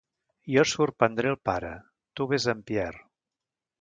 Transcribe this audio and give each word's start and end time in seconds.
Jo 0.53 0.61
sorprendré 0.69 1.29
el 1.33 1.37
pare, 1.49 1.71
tu 2.21 2.27
ves 2.33 2.49
amb 2.55 2.67
Pierre. 2.73 3.05